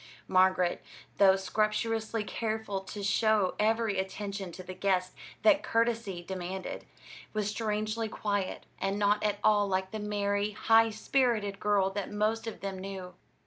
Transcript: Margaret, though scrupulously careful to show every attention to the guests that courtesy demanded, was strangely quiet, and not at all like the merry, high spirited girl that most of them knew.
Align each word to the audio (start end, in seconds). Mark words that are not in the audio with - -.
Margaret, 0.27 0.81
though 1.19 1.35
scrupulously 1.35 2.23
careful 2.23 2.79
to 2.85 3.03
show 3.03 3.53
every 3.59 3.99
attention 3.99 4.51
to 4.53 4.63
the 4.63 4.73
guests 4.73 5.13
that 5.43 5.61
courtesy 5.61 6.23
demanded, 6.23 6.87
was 7.33 7.51
strangely 7.51 8.09
quiet, 8.09 8.65
and 8.79 8.97
not 8.97 9.23
at 9.23 9.37
all 9.43 9.67
like 9.67 9.91
the 9.91 9.99
merry, 9.99 10.53
high 10.53 10.89
spirited 10.89 11.59
girl 11.59 11.91
that 11.91 12.11
most 12.11 12.47
of 12.47 12.61
them 12.61 12.79
knew. 12.79 13.13